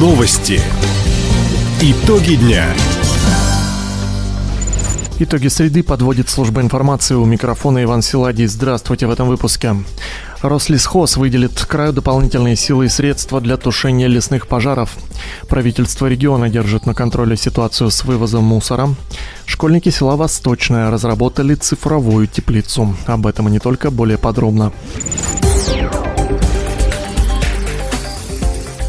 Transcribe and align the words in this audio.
Новости. 0.00 0.58
Итоги 1.82 2.36
дня. 2.36 2.64
Итоги 5.18 5.48
среды 5.48 5.82
подводит 5.82 6.30
служба 6.30 6.62
информации. 6.62 7.16
У 7.16 7.26
микрофона 7.26 7.82
Иван 7.82 8.00
Силадий. 8.00 8.46
Здравствуйте 8.46 9.06
в 9.06 9.10
этом 9.10 9.28
выпуске. 9.28 9.76
Рослесхоз 10.40 11.18
выделит 11.18 11.52
краю 11.66 11.92
дополнительные 11.92 12.56
силы 12.56 12.86
и 12.86 12.88
средства 12.88 13.42
для 13.42 13.58
тушения 13.58 14.06
лесных 14.06 14.46
пожаров. 14.46 14.96
Правительство 15.50 16.06
региона 16.06 16.48
держит 16.48 16.86
на 16.86 16.94
контроле 16.94 17.36
ситуацию 17.36 17.90
с 17.90 18.02
вывозом 18.04 18.44
мусора. 18.44 18.94
Школьники 19.44 19.90
села 19.90 20.16
Восточная 20.16 20.90
разработали 20.90 21.54
цифровую 21.54 22.26
теплицу. 22.26 22.96
Об 23.04 23.26
этом 23.26 23.48
и 23.48 23.50
не 23.50 23.58
только, 23.58 23.90
более 23.90 24.16
подробно. 24.16 24.72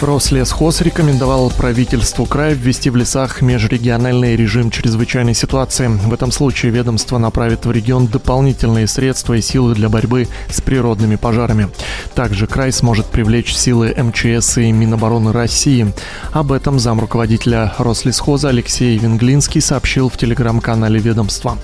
Рослесхоз 0.00 0.80
рекомендовал 0.80 1.50
правительству 1.50 2.24
края 2.24 2.54
ввести 2.54 2.88
в 2.88 2.96
лесах 2.96 3.42
межрегиональный 3.42 4.36
режим 4.36 4.70
чрезвычайной 4.70 5.34
ситуации. 5.34 5.88
В 5.88 6.12
этом 6.12 6.30
случае 6.30 6.70
ведомство 6.70 7.18
направит 7.18 7.66
в 7.66 7.72
регион 7.72 8.06
дополнительные 8.06 8.86
средства 8.86 9.34
и 9.34 9.40
силы 9.40 9.74
для 9.74 9.88
борьбы 9.88 10.28
с 10.50 10.60
природными 10.60 11.16
пожарами. 11.16 11.68
Также 12.14 12.46
край 12.46 12.72
сможет 12.72 13.06
привлечь 13.06 13.54
силы 13.54 13.94
МЧС 13.96 14.58
и 14.58 14.70
Минобороны 14.70 15.32
России. 15.32 15.92
Об 16.32 16.52
этом 16.52 16.78
зам 16.78 17.00
руководителя 17.00 17.74
Рослесхоза 17.78 18.50
Алексей 18.50 18.96
Венглинский 18.98 19.60
сообщил 19.60 20.08
в 20.08 20.16
телеграм-канале 20.16 21.00
ведомства. 21.00 21.58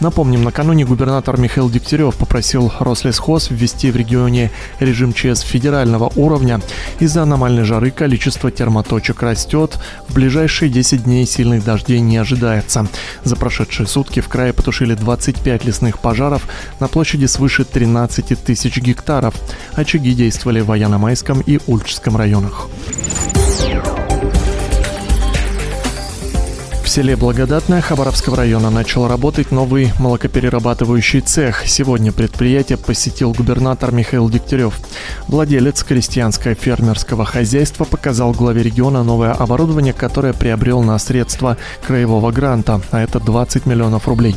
Напомним, 0.00 0.42
накануне 0.42 0.84
губернатор 0.84 1.38
Михаил 1.38 1.70
Дегтярев 1.70 2.16
попросил 2.16 2.72
Рослесхоз 2.80 3.48
ввести 3.50 3.90
в 3.90 3.96
регионе 3.96 4.50
режим 4.80 5.12
ЧС 5.12 5.40
федерального 5.40 6.10
уровня 6.16 6.60
из-за 7.00 7.22
аномальной 7.22 7.64
жары 7.64 7.90
количество 7.90 8.50
термоточек 8.50 9.22
растет. 9.22 9.78
В 10.08 10.14
ближайшие 10.14 10.70
10 10.70 11.04
дней 11.04 11.26
сильных 11.26 11.64
дождей 11.64 12.00
не 12.00 12.16
ожидается. 12.16 12.86
За 13.24 13.36
прошедшие 13.36 13.86
сутки 13.86 14.20
в 14.20 14.28
крае 14.28 14.52
потушили 14.52 14.94
25 14.94 15.64
лесных 15.64 15.98
пожаров 15.98 16.48
на 16.80 16.88
площади 16.88 17.26
свыше 17.26 17.64
13 17.64 18.42
тысяч 18.42 18.78
гектаров. 18.78 19.34
Очаги 19.74 20.14
действовали 20.14 20.60
в 20.60 20.70
Аяно-Майском 20.70 21.42
и 21.44 21.60
Ульчском 21.66 22.16
районах. 22.16 22.68
Селе 26.96 27.14
Благодатное 27.14 27.82
Хабаровского 27.82 28.38
района 28.38 28.70
начал 28.70 29.06
работать 29.06 29.50
новый 29.50 29.92
молокоперерабатывающий 29.98 31.20
цех. 31.20 31.66
Сегодня 31.66 32.10
предприятие 32.10 32.78
посетил 32.78 33.32
губернатор 33.32 33.92
Михаил 33.92 34.30
Дегтярев. 34.30 34.80
Владелец 35.28 35.84
крестьянско-фермерского 35.86 37.26
хозяйства 37.26 37.84
показал 37.84 38.32
главе 38.32 38.62
региона 38.62 39.02
новое 39.04 39.32
оборудование, 39.32 39.92
которое 39.92 40.32
приобрел 40.32 40.80
на 40.82 40.98
средства 40.98 41.58
краевого 41.86 42.32
гранта, 42.32 42.80
а 42.90 43.02
это 43.02 43.20
20 43.20 43.66
миллионов 43.66 44.08
рублей. 44.08 44.34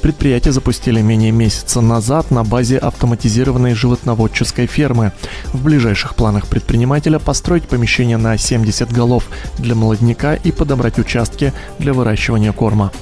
Предприятие 0.00 0.52
запустили 0.52 1.02
менее 1.02 1.30
месяца 1.30 1.82
назад 1.82 2.30
на 2.30 2.42
базе 2.42 2.78
автоматизированной 2.78 3.74
животноводческой 3.74 4.64
фермы. 4.64 5.12
В 5.52 5.62
ближайших 5.62 6.14
планах 6.14 6.46
предпринимателя 6.46 7.18
построить 7.18 7.68
помещение 7.68 8.16
на 8.16 8.38
70 8.38 8.90
голов 8.90 9.24
для 9.58 9.74
молодняка 9.74 10.36
и 10.36 10.52
подобрать 10.52 10.98
участки 10.98 11.52
для 11.78 11.97
выращивания 11.98 12.52
корма. 12.52 12.92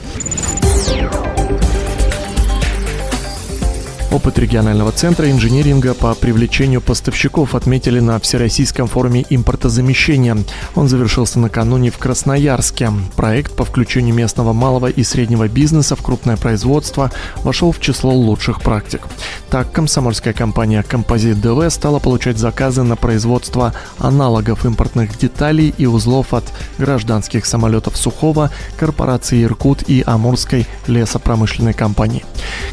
Опыт 4.16 4.38
регионального 4.38 4.92
центра 4.92 5.30
инжиниринга 5.30 5.92
по 5.92 6.14
привлечению 6.14 6.80
поставщиков 6.80 7.54
отметили 7.54 8.00
на 8.00 8.18
Всероссийском 8.18 8.88
форуме 8.88 9.26
импортозамещения. 9.28 10.38
Он 10.74 10.88
завершился 10.88 11.38
накануне 11.38 11.90
в 11.90 11.98
Красноярске. 11.98 12.90
Проект 13.14 13.54
по 13.54 13.66
включению 13.66 14.14
местного 14.14 14.54
малого 14.54 14.86
и 14.86 15.04
среднего 15.04 15.48
бизнеса 15.48 15.96
в 15.96 16.02
крупное 16.02 16.38
производство 16.38 17.12
вошел 17.42 17.72
в 17.72 17.80
число 17.80 18.10
лучших 18.14 18.62
практик. 18.62 19.02
Так, 19.50 19.70
комсомольская 19.70 20.32
компания 20.32 20.82
«Композит 20.82 21.42
ДВ» 21.42 21.68
стала 21.70 21.98
получать 21.98 22.38
заказы 22.38 22.84
на 22.84 22.96
производство 22.96 23.74
аналогов 23.98 24.64
импортных 24.64 25.18
деталей 25.18 25.74
и 25.76 25.84
узлов 25.84 26.32
от 26.32 26.44
гражданских 26.78 27.44
самолетов 27.44 27.98
Сухого, 27.98 28.50
корпорации 28.78 29.44
«Иркут» 29.44 29.82
и 29.86 30.02
Амурской 30.06 30.66
лесопромышленной 30.86 31.74
компании. 31.74 32.24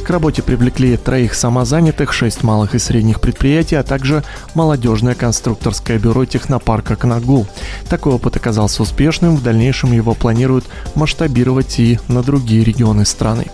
К 0.05 0.09
работе 0.09 0.41
привлекли 0.41 0.95
троих 0.95 1.32
своих 1.33 1.35
самозанятых, 1.35 2.13
6 2.13 2.43
малых 2.43 2.75
и 2.75 2.79
средних 2.79 3.19
предприятий, 3.19 3.75
а 3.75 3.83
также 3.83 4.23
молодежное 4.55 5.15
конструкторское 5.15 5.99
бюро 5.99 6.25
технопарка 6.25 6.95
«Кнагу». 6.95 7.45
Такой 7.89 8.13
опыт 8.13 8.35
оказался 8.35 8.83
успешным, 8.83 9.35
в 9.35 9.43
дальнейшем 9.43 9.91
его 9.93 10.13
планируют 10.13 10.65
масштабировать 10.95 11.79
и 11.79 11.99
на 12.07 12.21
другие 12.21 12.63
регионы 12.63 13.05
страны. 13.05 13.45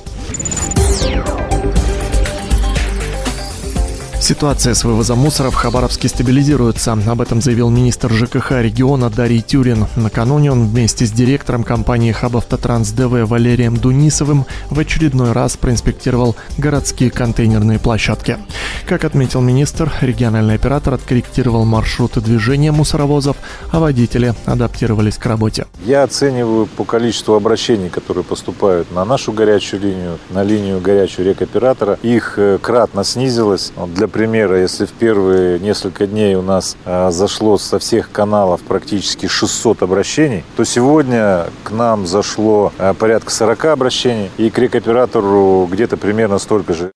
Ситуация 4.29 4.75
с 4.75 4.83
вывозом 4.83 5.17
мусора 5.17 5.49
в 5.49 5.55
Хабаровске 5.55 6.07
стабилизируется. 6.07 6.95
Об 7.07 7.19
этом 7.19 7.41
заявил 7.41 7.71
министр 7.71 8.13
ЖКХ 8.13 8.61
региона 8.61 9.09
Дарий 9.09 9.41
Тюрин. 9.41 9.87
Накануне 9.95 10.51
он 10.51 10.67
вместе 10.67 11.07
с 11.07 11.11
директором 11.11 11.63
компании 11.63 12.11
Хабавтотранс 12.11 12.91
ДВ 12.91 13.27
Валерием 13.27 13.75
Дунисовым 13.75 14.45
в 14.69 14.77
очередной 14.77 15.31
раз 15.31 15.57
проинспектировал 15.57 16.35
городские 16.59 17.09
контейнерные 17.09 17.79
площадки. 17.79 18.37
Как 18.85 19.03
отметил 19.03 19.41
министр, 19.41 19.91
региональный 19.99 20.53
оператор 20.53 20.93
откорректировал 20.93 21.65
маршруты 21.65 22.21
движения 22.21 22.71
мусоровозов, 22.71 23.35
а 23.71 23.79
водители 23.79 24.35
адаптировались 24.45 25.17
к 25.17 25.25
работе. 25.25 25.65
Я 25.83 26.03
оцениваю 26.03 26.67
по 26.67 26.83
количеству 26.83 27.33
обращений, 27.33 27.89
которые 27.89 28.23
поступают 28.23 28.91
на 28.91 29.05
нашу 29.05 29.31
горячую 29.31 29.81
линию, 29.81 30.19
на 30.29 30.43
линию 30.43 30.79
горячую 30.79 31.27
рекоператора. 31.27 31.97
Их 32.03 32.35
э, 32.37 32.59
кратно 32.61 33.03
снизилось. 33.03 33.71
Для 33.95 34.07
примера, 34.19 34.59
если 34.59 34.83
в 34.83 34.91
первые 34.91 35.59
несколько 35.59 36.05
дней 36.05 36.35
у 36.35 36.41
нас 36.41 36.75
а, 36.83 37.09
зашло 37.09 37.57
со 37.57 37.79
всех 37.79 38.11
каналов 38.11 38.59
практически 38.59 39.27
600 39.27 39.81
обращений, 39.81 40.43
то 40.57 40.65
сегодня 40.65 41.45
к 41.63 41.71
нам 41.71 42.05
зашло 42.05 42.73
а, 42.77 42.93
порядка 42.93 43.31
40 43.31 43.65
обращений 43.65 44.29
и 44.37 44.49
к 44.49 44.57
рекоператору 44.59 45.69
где-то 45.71 45.95
примерно 45.95 46.37
столько 46.37 46.73
же. 46.73 46.91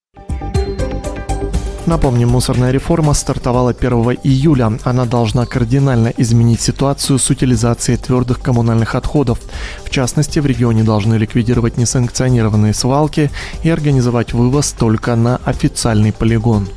Напомним, 1.85 2.29
мусорная 2.29 2.71
реформа 2.71 3.13
стартовала 3.13 3.71
1 3.71 3.91
июля. 4.23 4.79
Она 4.85 5.03
должна 5.05 5.45
кардинально 5.45 6.13
изменить 6.15 6.61
ситуацию 6.61 7.19
с 7.19 7.29
утилизацией 7.29 7.97
твердых 7.97 8.39
коммунальных 8.39 8.95
отходов. 8.95 9.39
В 9.83 9.89
частности, 9.89 10.39
в 10.39 10.45
регионе 10.45 10.83
должны 10.83 11.15
ликвидировать 11.15 11.75
несанкционированные 11.75 12.73
свалки 12.73 13.29
и 13.63 13.69
организовать 13.69 14.31
вывоз 14.31 14.71
только 14.71 15.15
на 15.15 15.41
официальный 15.43 16.13
полигон. 16.13 16.69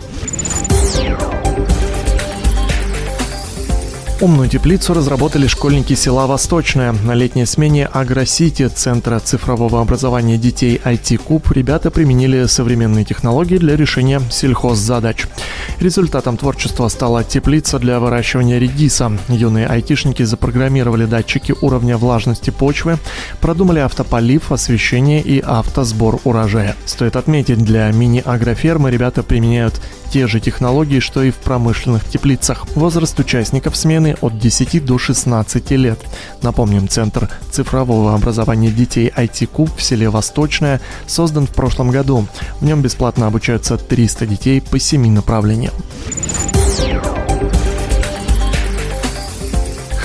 Умную 4.19 4.49
теплицу 4.49 4.95
разработали 4.95 5.47
школьники 5.47 5.93
села 5.93 6.27
Восточное. 6.27 6.93
На 6.93 7.13
летней 7.13 7.45
смене 7.45 7.85
Агросити, 7.85 8.67
Центра 8.69 9.19
цифрового 9.19 9.83
образования 9.83 10.39
детей 10.39 10.81
IT-Куб, 10.83 11.53
ребята 11.53 11.91
применили 11.91 12.47
современные 12.47 13.05
технологии 13.05 13.59
для 13.59 13.77
решения 13.77 14.23
сельхоззадач. 14.31 15.27
Результатом 15.81 16.39
творчества 16.39 16.89
стала 16.89 17.25
теплица 17.25 17.79
для 17.79 18.01
выращивания 18.01 18.59
редиса. 18.59 19.13
Юные 19.29 19.67
айтишники 19.67 20.23
запрограммировали 20.23 21.05
датчики 21.05 21.55
уровня 21.61 21.99
влажности 21.99 22.49
почвы, 22.49 22.97
продумали 23.43 23.81
автополив, 23.81 24.51
освещение 24.51 25.21
и 25.21 25.43
автосбор 25.45 26.21
урожая. 26.25 26.75
Стоит 26.87 27.17
отметить, 27.17 27.59
для 27.59 27.93
мини-агрофермы 27.93 28.91
ребята 28.91 29.23
применяют 29.23 29.79
те 30.11 30.27
же 30.27 30.41
технологии, 30.41 31.01
что 31.01 31.23
и 31.23 31.31
в 31.31 31.35
промышленных 31.35 32.05
теплицах. 32.07 32.67
Возраст 32.75 33.19
участников 33.19 33.77
смены 33.77 34.06
от 34.15 34.39
10 34.39 34.85
до 34.85 34.99
16 34.99 35.71
лет. 35.73 35.99
Напомним, 36.43 36.89
Центр 36.89 37.29
цифрового 37.51 38.15
образования 38.15 38.71
детей 38.71 39.13
IT-Куб 39.17 39.71
в 39.77 39.83
селе 39.83 40.09
Восточное 40.09 40.81
создан 41.07 41.47
в 41.47 41.51
прошлом 41.51 41.91
году. 41.91 42.27
В 42.61 42.65
нем 42.65 42.83
бесплатно 42.83 43.27
обучаются 43.27 43.77
300 43.77 44.27
детей 44.27 44.61
по 44.61 44.79
7 44.79 45.11
направлениям. 45.11 45.73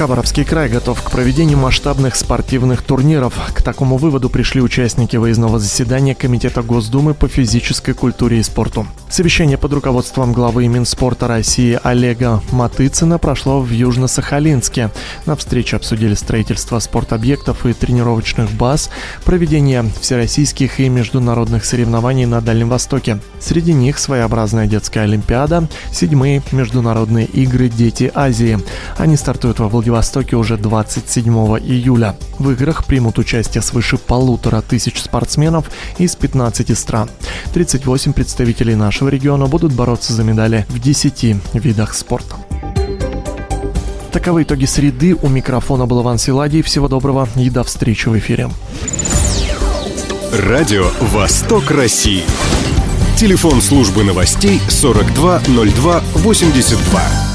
Хабаровский 0.02 0.44
край 0.44 0.68
готов 0.68 1.00
к 1.00 1.12
проведению 1.12 1.60
масштабных 1.60 2.16
спортивных 2.16 2.82
турниров. 2.82 3.36
К 3.54 3.62
такому 3.62 3.98
выводу 3.98 4.32
пришли 4.32 4.60
участники 4.60 5.16
выездного 5.16 5.60
заседания 5.60 6.16
Комитета 6.16 6.64
Госдумы 6.64 7.14
по 7.14 7.28
физической 7.28 7.94
культуре 7.94 8.40
и 8.40 8.44
спорту. 8.44 8.88
Совещание 9.12 9.60
под 9.60 9.74
руководством 9.74 10.34
главы 10.34 10.68
Минспорта 10.68 11.28
России 11.28 11.80
Олега 11.84 12.42
Матыцина 12.52 13.20
прошло 13.20 13.62
в 13.62 13.70
Южно-Сахалинске. 13.70 14.90
На 15.28 15.36
встрече 15.36 15.76
обсудили 15.76 16.16
строительство 16.16 16.80
спортобъектов 16.80 17.68
и 17.68 17.74
тренировочных 17.74 18.50
баз, 18.50 18.90
проведение 19.24 19.86
всероссийских 20.02 20.80
и 20.80 20.90
международных 20.90 21.64
соревнований 21.64 22.26
на 22.26 22.42
Дальнем 22.42 22.70
Востоке. 22.70 23.20
Среди 23.40 23.74
них 23.74 24.00
своеобразная 24.00 24.66
детская 24.66 25.02
олимпиада, 25.02 25.68
седьмые 25.92 26.42
международные 26.52 27.28
игры 27.28 27.70
«Дети 27.70 28.12
Азии». 28.16 28.58
Они 28.98 29.16
стартуют 29.16 29.60
во 29.60 29.70
Владивостоке 29.70 29.91
Владивостоке 29.92 30.38
уже 30.38 30.56
27 30.56 31.34
июля. 31.58 32.16
В 32.40 32.50
играх 32.52 32.86
примут 32.86 33.20
участие 33.20 33.62
свыше 33.62 33.98
полутора 33.98 34.62
тысяч 34.62 35.02
спортсменов 35.02 35.70
из 35.98 36.16
15 36.16 36.78
стран. 36.78 37.10
38 37.54 38.14
представителей 38.14 38.76
нашего 38.76 39.10
региона 39.10 39.48
будут 39.48 39.74
бороться 39.74 40.14
за 40.14 40.24
медали 40.24 40.66
в 40.70 40.80
10 40.80 41.36
видах 41.56 41.94
спорта. 41.94 42.38
Таковы 44.14 44.44
итоги 44.44 44.64
среды. 44.64 45.14
У 45.22 45.28
микрофона 45.28 45.86
был 45.86 46.04
Иван 46.04 46.18
Силадий. 46.18 46.62
Всего 46.62 46.88
доброго 46.88 47.28
и 47.36 47.50
до 47.50 47.66
встречи 47.66 48.08
в 48.08 48.18
эфире. 48.18 48.50
Радио 50.32 50.86
«Восток 51.02 51.70
России». 51.70 52.24
Телефон 53.18 53.62
службы 53.62 54.06
новостей 54.06 54.62
420282. 54.70 57.31